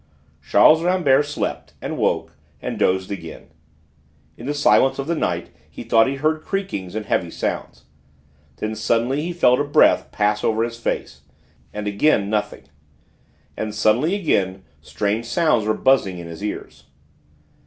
[0.41, 3.51] Charles Rambert slept, and woke, and dozed again.
[4.35, 7.83] In the silence of the night he thought he heard creakings and heavy sounds.
[8.55, 11.21] Then suddenly he felt a breath pass over his face
[11.71, 12.63] and again nothing!
[13.55, 16.85] And suddenly again strange sounds were buzzing in his ears.